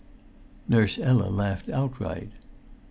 [0.67, 2.31] Nurse Ella laughed outright.